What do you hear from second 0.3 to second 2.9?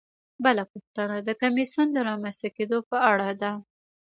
بله پوښتنه د کمیسیون د رامنځته کیدو